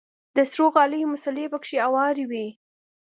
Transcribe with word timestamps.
د 0.35 0.37
سرو 0.51 0.65
غاليو 0.73 1.11
مصلې 1.13 1.45
پکښې 1.53 1.77
هوارې 1.85 2.25
وې. 2.31 2.47